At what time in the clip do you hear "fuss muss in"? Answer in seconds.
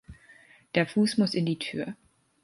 0.87-1.45